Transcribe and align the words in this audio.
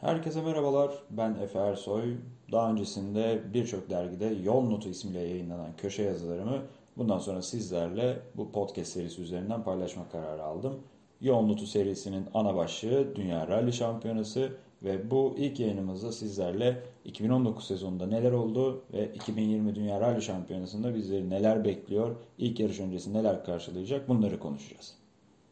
Herkese 0.00 0.42
merhabalar, 0.42 0.90
ben 1.10 1.34
Efe 1.34 1.58
Ersoy. 1.58 2.14
Daha 2.52 2.70
öncesinde 2.70 3.42
birçok 3.54 3.90
dergide 3.90 4.26
Yol 4.26 4.60
Notu 4.60 4.88
ismiyle 4.88 5.20
yayınlanan 5.20 5.76
köşe 5.76 6.02
yazılarımı 6.02 6.62
bundan 6.96 7.18
sonra 7.18 7.42
sizlerle 7.42 8.18
bu 8.34 8.52
podcast 8.52 8.92
serisi 8.92 9.22
üzerinden 9.22 9.64
paylaşma 9.64 10.08
kararı 10.08 10.42
aldım. 10.42 10.80
Yol 11.20 11.46
Notu 11.46 11.66
serisinin 11.66 12.26
ana 12.34 12.56
başlığı 12.56 13.16
Dünya 13.16 13.48
Rally 13.48 13.72
Şampiyonası 13.72 14.52
ve 14.82 15.10
bu 15.10 15.34
ilk 15.38 15.60
yayınımızda 15.60 16.12
sizlerle 16.12 16.82
2019 17.04 17.66
sezonunda 17.66 18.06
neler 18.06 18.32
oldu 18.32 18.82
ve 18.92 19.12
2020 19.14 19.74
Dünya 19.74 20.00
Rally 20.00 20.20
Şampiyonası'nda 20.20 20.94
bizleri 20.94 21.30
neler 21.30 21.64
bekliyor, 21.64 22.16
ilk 22.38 22.60
yarış 22.60 22.80
öncesi 22.80 23.12
neler 23.14 23.44
karşılayacak 23.44 24.08
bunları 24.08 24.38
konuşacağız. 24.38 25.05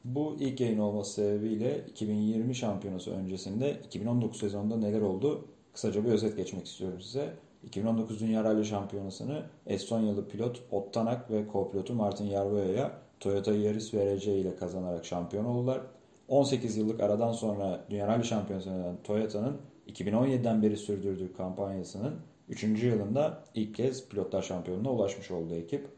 Bu 0.05 0.37
ilk 0.41 0.61
yayın 0.61 0.79
olması 0.79 1.13
sebebiyle 1.13 1.85
2020 1.87 2.55
şampiyonası 2.55 3.11
öncesinde 3.11 3.81
2019 3.87 4.41
sezonunda 4.41 4.77
neler 4.77 5.01
oldu 5.01 5.49
kısaca 5.73 6.05
bir 6.05 6.11
özet 6.11 6.37
geçmek 6.37 6.67
istiyorum 6.67 7.01
size. 7.01 7.33
2019 7.63 8.21
Dünya 8.21 8.45
Rally 8.45 8.65
Şampiyonası'nı 8.65 9.43
Estonyalı 9.67 10.29
pilot 10.29 10.63
Ottanak 10.71 11.31
ve 11.31 11.45
co-pilotu 11.53 11.93
Martin 11.93 12.29
Jarvoya'ya 12.31 12.93
Toyota 13.21 13.55
Yaris 13.55 13.95
VRC 13.95 14.39
ile 14.39 14.57
kazanarak 14.57 15.05
şampiyon 15.05 15.45
oldular. 15.45 15.81
18 16.29 16.77
yıllık 16.77 17.01
aradan 17.01 17.33
sonra 17.33 17.85
Dünya 17.91 18.09
Rally 18.09 18.25
Şampiyonası'ndan 18.25 18.97
Toyota'nın 19.05 19.57
2017'den 19.89 20.63
beri 20.63 20.77
sürdürdüğü 20.77 21.33
kampanyasının 21.33 22.15
3. 22.49 22.63
yılında 22.63 23.45
ilk 23.55 23.75
kez 23.75 24.09
pilotlar 24.09 24.43
şampiyonluğuna 24.43 24.93
ulaşmış 24.93 25.31
oldu 25.31 25.55
ekip. 25.55 25.89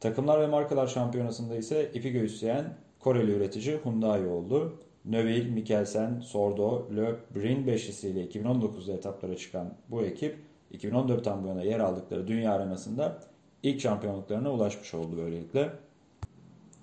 Takımlar 0.00 0.40
ve 0.40 0.46
markalar 0.46 0.86
şampiyonasında 0.86 1.56
ise 1.56 1.90
ipi 1.94 2.12
göğüsleyen 2.12 2.74
Koreli 2.98 3.32
üretici 3.32 3.80
Hyundai 3.84 4.26
oldu. 4.26 4.80
Neuville, 5.04 5.50
Mikkelsen, 5.50 6.20
Sordo, 6.20 6.88
Le 6.96 7.16
Brin 7.34 7.66
beşlisiyle 7.66 8.24
2019'da 8.24 8.92
etaplara 8.92 9.36
çıkan 9.36 9.74
bu 9.90 10.02
ekip 10.02 10.36
2014'ten 10.74 11.44
bu 11.44 11.48
yana 11.48 11.62
yer 11.62 11.80
aldıkları 11.80 12.28
dünya 12.28 12.52
arenasında 12.52 13.20
ilk 13.62 13.80
şampiyonluklarına 13.80 14.52
ulaşmış 14.52 14.94
oldu 14.94 15.16
böylelikle. 15.16 15.72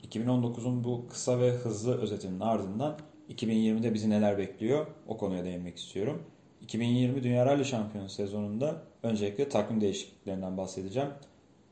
2019'un 0.08 0.84
bu 0.84 1.06
kısa 1.10 1.40
ve 1.40 1.52
hızlı 1.52 2.02
özetinin 2.02 2.40
ardından 2.40 2.98
2020'de 3.30 3.94
bizi 3.94 4.10
neler 4.10 4.38
bekliyor 4.38 4.88
o 5.08 5.18
konuya 5.18 5.44
değinmek 5.44 5.78
istiyorum. 5.78 6.22
2020 6.62 7.24
Dünya 7.24 7.46
Rally 7.46 7.66
Şampiyonu 7.66 8.10
sezonunda 8.10 8.82
öncelikle 9.04 9.50
takvim 9.50 9.82
değişikliklerinden 9.82 10.58
bahsedeceğim. 10.58 11.10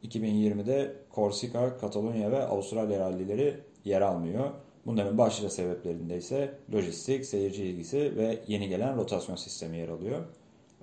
2020'de 0.04 0.96
Korsika, 1.10 1.78
Katalunya 1.78 2.32
ve 2.32 2.44
Avustralya 2.44 3.00
rallileri 3.00 3.60
yer 3.86 4.02
almıyor. 4.02 4.52
Bunların 4.86 5.18
başlıca 5.18 5.50
sebeplerinde 5.50 6.18
ise 6.18 6.54
lojistik, 6.74 7.26
seyirci 7.26 7.66
ilgisi 7.66 8.16
ve 8.18 8.40
yeni 8.48 8.70
gelen 8.70 8.98
rotasyon 8.98 9.36
sistemi 9.36 9.78
yer 9.78 9.90
alıyor. 9.90 10.22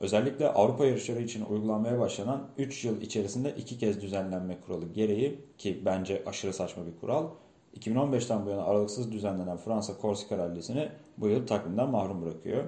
Özellikle 0.00 0.48
Avrupa 0.48 0.86
yarışları 0.86 1.22
için 1.22 1.44
uygulanmaya 1.44 1.98
başlanan 1.98 2.48
3 2.58 2.84
yıl 2.84 3.00
içerisinde 3.00 3.54
2 3.56 3.78
kez 3.78 4.02
düzenlenme 4.02 4.58
kuralı 4.66 4.92
gereği 4.92 5.40
ki 5.58 5.82
bence 5.84 6.22
aşırı 6.26 6.52
saçma 6.52 6.86
bir 6.86 7.00
kural. 7.00 7.28
2015'ten 7.80 8.46
bu 8.46 8.50
yana 8.50 8.64
aralıksız 8.64 9.12
düzenlenen 9.12 9.56
Fransa 9.56 9.98
Korsika 9.98 10.38
rallisini 10.38 10.88
bu 11.18 11.28
yıl 11.28 11.46
takvimden 11.46 11.88
mahrum 11.88 12.22
bırakıyor. 12.22 12.64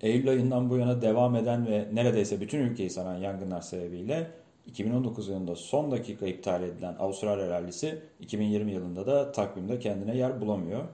Eylül 0.00 0.28
ayından 0.28 0.70
bu 0.70 0.76
yana 0.76 1.02
devam 1.02 1.36
eden 1.36 1.66
ve 1.66 1.88
neredeyse 1.92 2.40
bütün 2.40 2.58
ülkeyi 2.58 2.90
saran 2.90 3.16
yangınlar 3.16 3.60
sebebiyle 3.60 4.30
2019 4.68 5.28
yılında 5.28 5.54
son 5.56 5.90
dakika 5.90 6.26
iptal 6.26 6.62
edilen 6.62 6.96
Avustralya 6.98 7.48
rallisi 7.48 7.98
2020 8.20 8.72
yılında 8.72 9.06
da 9.06 9.32
takvimde 9.32 9.78
kendine 9.78 10.16
yer 10.16 10.40
bulamıyor. 10.40 10.84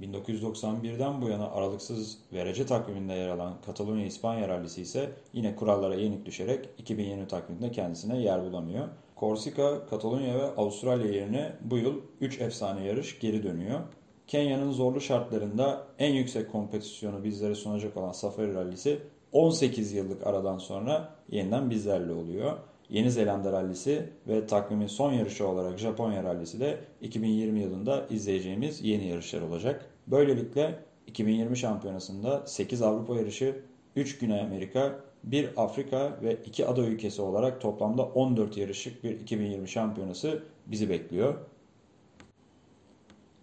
1991'den 0.00 1.22
bu 1.22 1.28
yana 1.28 1.50
aralıksız 1.50 2.18
verece 2.32 2.66
takviminde 2.66 3.12
yer 3.12 3.28
alan 3.28 3.54
Katalonya 3.66 4.06
İspanya 4.06 4.48
rallisi 4.48 4.82
ise 4.82 5.10
yine 5.32 5.56
kurallara 5.56 5.94
yenik 5.94 6.26
düşerek 6.26 6.68
2020 6.78 7.28
takviminde 7.28 7.70
kendisine 7.70 8.20
yer 8.20 8.44
bulamıyor. 8.44 8.88
Korsika, 9.16 9.86
Katalonya 9.86 10.34
ve 10.34 10.44
Avustralya 10.44 11.12
yerine 11.12 11.52
bu 11.60 11.78
yıl 11.78 12.00
3 12.20 12.40
efsane 12.40 12.84
yarış 12.84 13.18
geri 13.18 13.42
dönüyor. 13.42 13.80
Kenya'nın 14.26 14.72
zorlu 14.72 15.00
şartlarında 15.00 15.86
en 15.98 16.14
yüksek 16.14 16.52
kompetisyonu 16.52 17.24
bizlere 17.24 17.54
sunacak 17.54 17.96
olan 17.96 18.12
Safari 18.12 18.54
rallisi 18.54 18.98
18 19.32 19.92
yıllık 19.92 20.26
aradan 20.26 20.58
sonra 20.58 21.14
yeniden 21.28 21.70
bizlerle 21.70 22.12
oluyor. 22.12 22.58
Yeni 22.88 23.10
Zelanda 23.10 23.52
rallisi 23.52 24.08
ve 24.28 24.46
takvimin 24.46 24.86
son 24.86 25.12
yarışı 25.12 25.48
olarak 25.48 25.78
Japonya 25.78 26.24
rallisi 26.24 26.60
de 26.60 26.78
2020 27.00 27.60
yılında 27.60 28.06
izleyeceğimiz 28.10 28.84
yeni 28.84 29.08
yarışlar 29.08 29.42
olacak. 29.42 29.90
Böylelikle 30.06 30.78
2020 31.06 31.56
şampiyonasında 31.56 32.46
8 32.46 32.82
Avrupa 32.82 33.16
yarışı, 33.16 33.62
3 33.96 34.18
Güney 34.18 34.40
Amerika, 34.40 35.00
1 35.24 35.48
Afrika 35.56 36.18
ve 36.22 36.36
2 36.46 36.66
ada 36.66 36.80
ülkesi 36.80 37.22
olarak 37.22 37.60
toplamda 37.60 38.04
14 38.04 38.56
yarışlık 38.56 39.04
bir 39.04 39.20
2020 39.20 39.68
şampiyonası 39.68 40.42
bizi 40.66 40.90
bekliyor. 40.90 41.34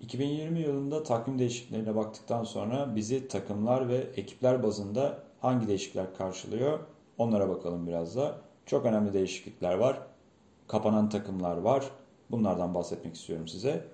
2020 0.02 0.60
yılında 0.60 1.04
takvim 1.04 1.40
değişikliklerine 1.40 1.96
baktıktan 1.96 2.44
sonra 2.44 2.96
bizi 2.96 3.28
takımlar 3.28 3.90
ve 3.90 3.98
ekipler 4.16 4.64
bazında 4.64 5.24
hangi 5.40 5.68
değişiklikler 5.68 6.16
karşılıyor 6.16 6.80
onlara 7.18 7.50
bakalım 7.50 7.88
biraz 7.88 8.16
da. 8.16 8.51
Çok 8.66 8.86
önemli 8.86 9.14
değişiklikler 9.14 9.74
var. 9.74 10.00
Kapanan 10.68 11.10
takımlar 11.10 11.58
var. 11.58 11.86
Bunlardan 12.32 12.76
bahsetmek 12.76 13.16
istiyorum 13.16 13.48
size. 13.48 13.86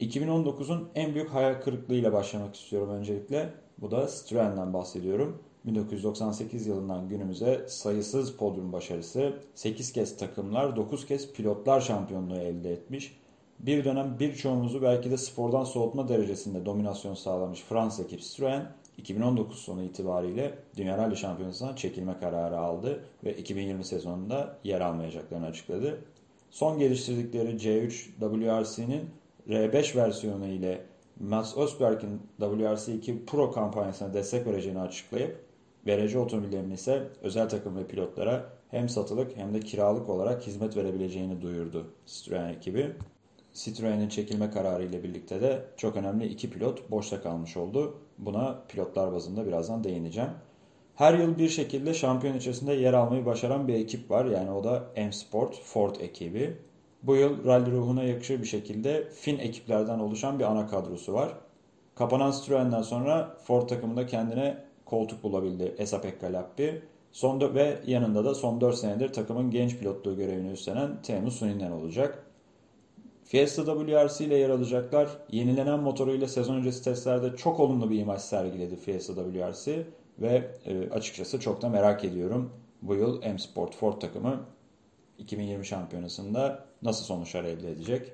2019'un 0.00 0.88
en 0.94 1.14
büyük 1.14 1.30
hayal 1.30 1.60
kırıklığıyla 1.60 2.12
başlamak 2.12 2.54
istiyorum 2.54 2.90
öncelikle. 2.90 3.50
Bu 3.78 3.90
da 3.90 4.06
Citroen'den 4.06 4.72
bahsediyorum. 4.72 5.42
1998 5.64 6.66
yılından 6.66 7.08
günümüze 7.08 7.66
sayısız 7.68 8.32
podyum 8.32 8.72
başarısı, 8.72 9.32
8 9.54 9.92
kez 9.92 10.16
takımlar, 10.16 10.76
9 10.76 11.06
kez 11.06 11.32
pilotlar 11.32 11.80
şampiyonluğu 11.80 12.36
elde 12.36 12.72
etmiş. 12.72 13.16
Bir 13.58 13.84
dönem 13.84 14.16
birçoğumuzu 14.20 14.82
belki 14.82 15.10
de 15.10 15.16
spordan 15.16 15.64
soğutma 15.64 16.08
derecesinde 16.08 16.66
dominasyon 16.66 17.14
sağlamış 17.14 17.60
Fransız 17.60 18.06
ekip 18.06 18.20
Citroen 18.20 18.72
2019 19.00 19.58
sonu 19.58 19.82
itibariyle 19.82 20.54
Dünya 20.76 20.98
Rally 20.98 21.16
Şampiyonası'ndan 21.16 21.74
çekilme 21.74 22.18
kararı 22.20 22.58
aldı 22.58 23.04
ve 23.24 23.36
2020 23.36 23.84
sezonunda 23.84 24.56
yer 24.64 24.80
almayacaklarını 24.80 25.46
açıkladı. 25.46 26.04
Son 26.50 26.78
geliştirdikleri 26.78 27.48
C3 27.48 27.90
WRC'nin 28.20 29.10
R5 29.48 29.96
versiyonu 29.96 30.46
ile 30.46 30.80
Mats 31.20 31.56
Ösberg'in 31.56 32.20
WRC2 32.40 33.24
Pro 33.24 33.50
kampanyasına 33.50 34.14
destek 34.14 34.46
vereceğini 34.46 34.80
açıklayıp 34.80 35.44
verici 35.86 36.18
otomobillerini 36.18 36.74
ise 36.74 37.08
özel 37.22 37.48
takım 37.48 37.76
ve 37.76 37.86
pilotlara 37.86 38.46
hem 38.70 38.88
satılık 38.88 39.36
hem 39.36 39.54
de 39.54 39.60
kiralık 39.60 40.08
olarak 40.08 40.46
hizmet 40.46 40.76
verebileceğini 40.76 41.42
duyurdu 41.42 41.86
Citroen 42.06 42.48
ekibi. 42.48 42.96
Citroen'in 43.54 44.08
çekilme 44.08 44.50
kararı 44.50 44.84
ile 44.84 45.02
birlikte 45.02 45.40
de 45.40 45.64
çok 45.76 45.96
önemli 45.96 46.26
iki 46.26 46.50
pilot 46.50 46.90
boşta 46.90 47.22
kalmış 47.22 47.56
oldu. 47.56 47.98
Buna 48.18 48.62
pilotlar 48.68 49.12
bazında 49.12 49.46
birazdan 49.46 49.84
değineceğim. 49.84 50.30
Her 50.94 51.14
yıl 51.14 51.38
bir 51.38 51.48
şekilde 51.48 51.94
şampiyon 51.94 52.36
içerisinde 52.36 52.72
yer 52.72 52.92
almayı 52.92 53.26
başaran 53.26 53.68
bir 53.68 53.74
ekip 53.74 54.10
var. 54.10 54.24
Yani 54.24 54.50
o 54.50 54.64
da 54.64 54.82
M-Sport 54.96 55.62
Ford 55.62 55.94
ekibi. 56.00 56.56
Bu 57.02 57.16
yıl 57.16 57.44
rally 57.44 57.72
ruhuna 57.72 58.02
yakışır 58.02 58.42
bir 58.42 58.46
şekilde 58.46 59.08
Fin 59.08 59.38
ekiplerden 59.38 59.98
oluşan 59.98 60.38
bir 60.38 60.44
ana 60.44 60.66
kadrosu 60.66 61.12
var. 61.12 61.32
Kapanan 61.94 62.30
Citroen'den 62.30 62.82
sonra 62.82 63.36
Ford 63.44 63.68
takımında 63.68 64.06
kendine 64.06 64.56
koltuk 64.84 65.22
bulabildi 65.22 65.74
Esa-Pekka 65.78 66.32
Lappi. 66.32 66.82
Son 67.12 67.54
ve 67.54 67.78
yanında 67.86 68.24
da 68.24 68.34
son 68.34 68.60
4 68.60 68.76
senedir 68.76 69.12
takımın 69.12 69.50
genç 69.50 69.78
pilotluğu 69.78 70.16
görevini 70.16 70.50
üstlenen 70.50 71.02
Teemu 71.02 71.30
Suninen 71.30 71.70
olacak. 71.70 72.29
Fiesta 73.30 73.64
WRC 73.64 74.24
ile 74.24 74.36
yer 74.36 74.50
alacaklar. 74.50 75.08
Yenilenen 75.30 75.80
motoruyla 75.80 76.28
sezon 76.28 76.56
öncesi 76.56 76.84
testlerde 76.84 77.36
çok 77.36 77.60
olumlu 77.60 77.90
bir 77.90 77.98
imaj 77.98 78.20
sergiledi 78.20 78.76
Fiesta 78.76 79.14
WRC 79.14 79.86
ve 80.18 80.50
e, 80.66 80.90
açıkçası 80.90 81.40
çok 81.40 81.62
da 81.62 81.68
merak 81.68 82.04
ediyorum 82.04 82.52
bu 82.82 82.94
yıl 82.94 83.22
M 83.22 83.38
Sport 83.38 83.76
Ford 83.76 84.00
takımı 84.00 84.40
2020 85.18 85.66
şampiyonasında 85.66 86.64
nasıl 86.82 87.04
sonuçlar 87.04 87.44
elde 87.44 87.70
edecek? 87.70 88.12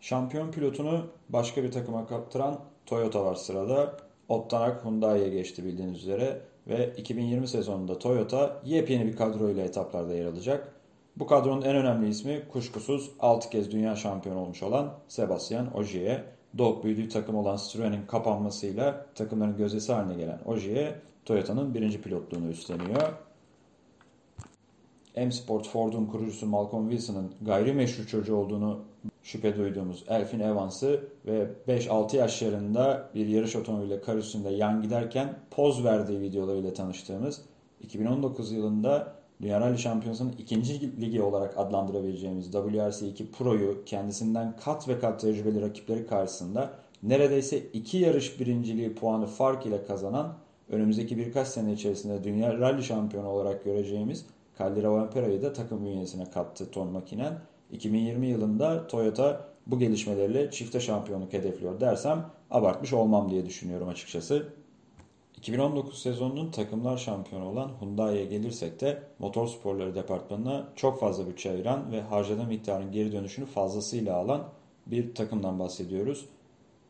Şampiyon 0.00 0.50
pilotunu 0.50 1.06
başka 1.28 1.62
bir 1.62 1.72
takıma 1.72 2.06
kaptıran 2.06 2.60
Toyota 2.86 3.24
var 3.24 3.34
sırada. 3.34 3.96
Ottanak 4.28 4.84
Hyundai'ye 4.84 5.28
geçti 5.28 5.64
bildiğiniz 5.64 5.98
üzere 5.98 6.40
ve 6.68 6.92
2020 6.96 7.48
sezonunda 7.48 7.98
Toyota 7.98 8.60
yepyeni 8.64 9.06
bir 9.06 9.16
kadroyla 9.16 9.64
etaplarda 9.64 10.14
yer 10.14 10.26
alacak. 10.26 10.71
Bu 11.16 11.26
kadronun 11.26 11.62
en 11.62 11.76
önemli 11.76 12.08
ismi 12.08 12.42
kuşkusuz 12.52 13.10
6 13.20 13.50
kez 13.50 13.70
dünya 13.70 13.96
şampiyonu 13.96 14.40
olmuş 14.40 14.62
olan 14.62 14.92
Sebastian 15.08 15.78
Ogier. 15.78 16.24
Doğup 16.58 16.84
büyüdüğü 16.84 17.08
takım 17.08 17.36
olan 17.36 17.56
Citroen'in 17.56 18.06
kapanmasıyla 18.06 19.06
takımların 19.14 19.56
gözdesi 19.56 19.92
haline 19.92 20.14
gelen 20.14 20.38
Ogier, 20.46 20.94
Toyota'nın 21.24 21.74
birinci 21.74 22.02
pilotluğunu 22.02 22.48
üstleniyor. 22.48 23.12
M 25.16 25.32
Sport 25.32 25.68
Ford'un 25.68 26.06
kurucusu 26.06 26.46
Malcolm 26.46 26.90
Wilson'ın 26.90 27.32
gayrimeşru 27.42 28.06
çocuğu 28.06 28.36
olduğunu 28.36 28.80
şüphe 29.22 29.56
duyduğumuz 29.56 30.04
Elfin 30.08 30.40
Evans'ı 30.40 31.04
ve 31.26 31.46
5-6 31.68 32.16
yaşlarında 32.16 33.10
bir 33.14 33.26
yarış 33.26 33.56
otomobiliyle 33.56 34.00
kar 34.00 34.16
üstünde 34.16 34.50
yan 34.50 34.82
giderken 34.82 35.38
poz 35.50 35.84
verdiği 35.84 36.20
videolarıyla 36.20 36.72
tanıştığımız 36.72 37.42
2019 37.80 38.52
yılında 38.52 39.21
Dünya 39.42 39.60
Rally 39.60 39.78
Şampiyonası'nın 39.78 40.34
ikinci 40.38 41.00
ligi 41.00 41.22
olarak 41.22 41.58
adlandırabileceğimiz 41.58 42.54
WRC2 42.54 43.30
Pro'yu 43.30 43.84
kendisinden 43.86 44.56
kat 44.64 44.88
ve 44.88 44.98
kat 44.98 45.20
tecrübeli 45.20 45.62
rakipleri 45.62 46.06
karşısında 46.06 46.70
neredeyse 47.02 47.58
iki 47.58 47.98
yarış 47.98 48.40
birinciliği 48.40 48.94
puanı 48.94 49.26
fark 49.26 49.66
ile 49.66 49.84
kazanan 49.84 50.34
önümüzdeki 50.68 51.18
birkaç 51.18 51.48
sene 51.48 51.72
içerisinde 51.72 52.24
Dünya 52.24 52.58
Rally 52.58 52.82
Şampiyonu 52.82 53.28
olarak 53.28 53.64
göreceğimiz 53.64 54.26
Caldera 54.58 54.92
Vampera'yı 54.92 55.42
da 55.42 55.52
takım 55.52 55.84
bünyesine 55.84 56.30
kattı 56.30 56.70
Ton 56.70 56.88
Makinen. 56.88 57.38
2020 57.72 58.26
yılında 58.26 58.86
Toyota 58.86 59.44
bu 59.66 59.78
gelişmelerle 59.78 60.50
çifte 60.50 60.80
şampiyonluk 60.80 61.32
hedefliyor 61.32 61.80
dersem 61.80 62.26
abartmış 62.50 62.92
olmam 62.92 63.30
diye 63.30 63.46
düşünüyorum 63.46 63.88
açıkçası. 63.88 64.48
2019 65.42 66.02
sezonunun 66.02 66.50
takımlar 66.50 66.96
şampiyonu 66.96 67.48
olan 67.48 67.70
Hyundai'ye 67.80 68.24
gelirsek 68.24 68.80
de 68.80 69.02
motor 69.18 69.46
sporları 69.46 69.94
departmanına 69.94 70.68
çok 70.76 71.00
fazla 71.00 71.26
bütçe 71.26 71.50
ayıran 71.50 71.92
ve 71.92 72.00
harcadığı 72.00 72.46
miktarın 72.46 72.92
geri 72.92 73.12
dönüşünü 73.12 73.46
fazlasıyla 73.46 74.16
alan 74.16 74.48
bir 74.86 75.14
takımdan 75.14 75.58
bahsediyoruz. 75.58 76.26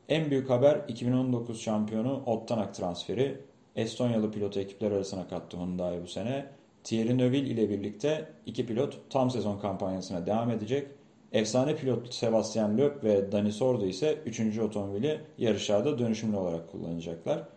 En 0.08 0.31
büyük 0.31 0.50
haber 0.50 0.81
2019 0.88 1.60
şampiyonu 1.60 2.22
Ottanak 2.26 2.75
transferi. 2.75 3.40
Estonyalı 3.76 4.31
pilot 4.31 4.56
ekipler 4.56 4.90
arasına 4.93 5.28
kattı 5.28 5.56
Hyundai 5.56 6.02
bu 6.02 6.06
sene. 6.06 6.46
Thierry 6.84 7.19
Neuville 7.19 7.49
ile 7.49 7.69
birlikte 7.69 8.28
iki 8.46 8.66
pilot 8.66 9.00
tam 9.10 9.31
sezon 9.31 9.58
kampanyasına 9.58 10.26
devam 10.26 10.50
edecek. 10.50 10.88
Efsane 11.32 11.76
pilot 11.76 12.14
Sebastian 12.14 12.78
Loeb 12.78 13.04
ve 13.04 13.32
Dani 13.32 13.52
Sordo 13.52 13.87
ise 13.87 14.19
3. 14.26 14.58
otomobili 14.58 15.20
yarışlarda 15.38 15.99
dönüşümlü 15.99 16.37
olarak 16.37 16.72
kullanacaklar. 16.72 17.49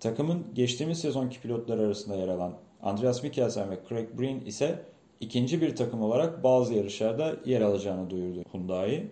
Takımın 0.00 0.46
geçtiğimiz 0.54 0.98
sezonki 1.00 1.40
pilotlar 1.40 1.78
arasında 1.78 2.16
yer 2.16 2.28
alan 2.28 2.54
Andreas 2.82 3.22
Mikkelsen 3.22 3.70
ve 3.70 3.78
Craig 3.88 4.08
Breen 4.18 4.40
ise 4.40 4.82
ikinci 5.20 5.60
bir 5.60 5.76
takım 5.76 6.02
olarak 6.02 6.44
bazı 6.44 6.74
yarışlarda 6.74 7.36
yer 7.44 7.60
alacağını 7.60 8.10
duyurdu 8.10 8.42
Hyundai. 8.52 9.10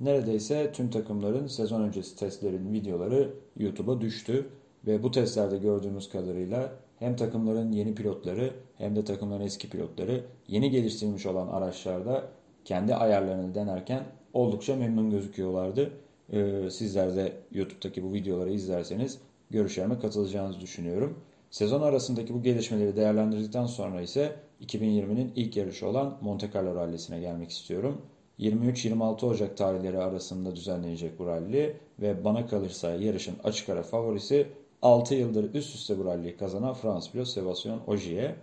Neredeyse 0.00 0.72
tüm 0.72 0.90
takımların 0.90 1.46
sezon 1.46 1.82
öncesi 1.82 2.16
testlerin 2.16 2.72
videoları 2.72 3.34
YouTube'a 3.56 4.00
düştü 4.00 4.50
ve 4.86 5.02
bu 5.02 5.10
testlerde 5.10 5.58
gördüğümüz 5.58 6.10
kadarıyla 6.10 6.72
hem 6.98 7.16
takımların 7.16 7.72
yeni 7.72 7.94
pilotları 7.94 8.50
hem 8.78 8.96
de 8.96 9.04
takımların 9.04 9.44
eski 9.44 9.70
pilotları 9.70 10.24
yeni 10.48 10.70
geliştirilmiş 10.70 11.26
olan 11.26 11.48
araçlarda 11.48 12.28
kendi 12.64 12.94
ayarlarını 12.94 13.54
denerken 13.54 14.04
oldukça 14.32 14.76
memnun 14.76 15.10
gözüküyorlardı. 15.10 15.90
Ee, 16.32 16.70
sizler 16.70 17.16
de 17.16 17.32
YouTube'daki 17.52 18.02
bu 18.02 18.12
videoları 18.12 18.50
izlerseniz 18.50 19.18
görüşlerime 19.50 19.98
katılacağınızı 19.98 20.60
düşünüyorum. 20.60 21.18
Sezon 21.50 21.82
arasındaki 21.82 22.34
bu 22.34 22.42
gelişmeleri 22.42 22.96
değerlendirdikten 22.96 23.66
sonra 23.66 24.00
ise 24.00 24.36
2020'nin 24.66 25.32
ilk 25.36 25.56
yarışı 25.56 25.86
olan 25.86 26.18
Monte 26.20 26.50
Carlo 26.54 26.74
rallisine 26.74 27.20
gelmek 27.20 27.50
istiyorum. 27.50 28.02
23-26 28.38 29.26
Ocak 29.26 29.56
tarihleri 29.56 29.98
arasında 29.98 30.56
düzenlenecek 30.56 31.18
bu 31.18 31.26
ralli 31.26 31.76
ve 32.00 32.24
bana 32.24 32.46
kalırsa 32.46 32.94
yarışın 32.94 33.34
açık 33.44 33.68
ara 33.68 33.82
favorisi 33.82 34.46
6 34.82 35.14
yıldır 35.14 35.54
üst 35.54 35.74
üste 35.74 35.98
bu 35.98 36.04
ralliyi 36.04 36.36
kazanan 36.36 36.74
Fransız 36.74 37.12
pilot 37.12 37.28
Sebastien 37.28 37.78
Ogier. 37.86 38.34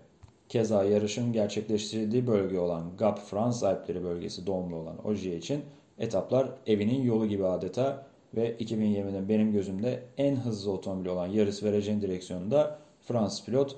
Keza 0.50 0.84
yarışın 0.84 1.34
gerçekleştirildiği 1.34 2.28
bölge 2.28 2.60
olan 2.60 2.98
Gap 2.98 3.20
Fransız 3.20 3.64
Alpleri 3.64 4.04
bölgesi 4.04 4.48
doğumlu 4.48 4.76
olan 4.76 5.08
Ogier 5.08 5.38
için 5.38 5.62
etaplar 5.98 6.50
evinin 6.68 7.02
yolu 7.02 7.28
gibi 7.28 7.46
adeta 7.46 8.06
ve 8.36 8.56
2020'de 8.56 9.30
benim 9.30 9.52
gözümde 9.52 10.04
en 10.18 10.36
hızlı 10.36 10.72
otomobil 10.72 11.10
olan 11.10 11.28
Yaris 11.28 11.64
vereceğin 11.64 12.02
direksiyonunda 12.02 12.80
Fransız 13.02 13.46
pilot 13.46 13.76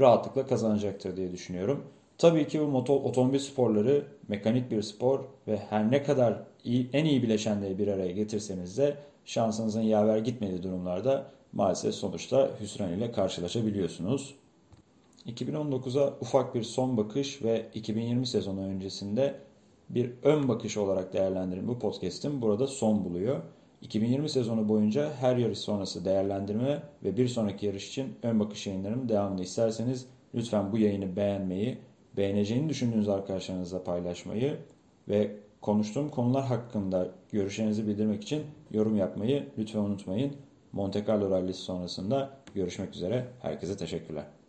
rahatlıkla 0.00 0.46
kazanacaktır 0.46 1.16
diye 1.16 1.32
düşünüyorum. 1.32 1.84
Tabii 2.18 2.48
ki 2.48 2.60
bu 2.60 2.64
motor, 2.64 2.94
otomobil 2.94 3.38
sporları 3.38 4.04
mekanik 4.28 4.70
bir 4.70 4.82
spor 4.82 5.20
ve 5.48 5.56
her 5.56 5.90
ne 5.90 6.02
kadar 6.02 6.42
iyi, 6.64 6.90
en 6.92 7.04
iyi 7.04 7.22
bileşenleri 7.22 7.78
bir 7.78 7.88
araya 7.88 8.12
getirseniz 8.12 8.78
de 8.78 8.96
şansınızın 9.24 9.82
yaver 9.82 10.18
gitmediği 10.18 10.62
durumlarda 10.62 11.26
maalesef 11.52 11.94
sonuçta 11.94 12.50
hüsran 12.60 12.92
ile 12.92 13.12
karşılaşabiliyorsunuz. 13.12 14.34
2019'a 15.26 16.14
ufak 16.20 16.54
bir 16.54 16.62
son 16.62 16.96
bakış 16.96 17.42
ve 17.42 17.66
2020 17.74 18.26
sezonu 18.26 18.60
öncesinde 18.60 19.34
bir 19.94 20.12
ön 20.22 20.48
bakış 20.48 20.76
olarak 20.76 21.12
değerlendirin 21.12 21.68
bu 21.68 21.78
podcast'im 21.78 22.42
burada 22.42 22.66
son 22.66 23.04
buluyor. 23.04 23.40
2020 23.82 24.28
sezonu 24.28 24.68
boyunca 24.68 25.12
her 25.20 25.36
yarış 25.36 25.58
sonrası 25.58 26.04
değerlendirme 26.04 26.82
ve 27.04 27.16
bir 27.16 27.28
sonraki 27.28 27.66
yarış 27.66 27.88
için 27.88 28.06
ön 28.22 28.40
bakış 28.40 28.66
yayınlarımın 28.66 29.08
devamını 29.08 29.42
isterseniz 29.42 30.06
lütfen 30.34 30.72
bu 30.72 30.78
yayını 30.78 31.16
beğenmeyi, 31.16 31.78
beğeneceğini 32.16 32.68
düşündüğünüz 32.68 33.08
arkadaşlarınızla 33.08 33.84
paylaşmayı 33.84 34.56
ve 35.08 35.36
konuştuğum 35.60 36.08
konular 36.08 36.44
hakkında 36.44 37.08
görüşlerinizi 37.32 37.86
bildirmek 37.86 38.22
için 38.22 38.42
yorum 38.70 38.96
yapmayı 38.96 39.48
lütfen 39.58 39.80
unutmayın. 39.80 40.32
Monte 40.72 41.04
Carlo 41.08 41.30
rallisi 41.30 41.60
sonrasında 41.60 42.30
görüşmek 42.54 42.94
üzere. 42.94 43.26
Herkese 43.42 43.76
teşekkürler. 43.76 44.39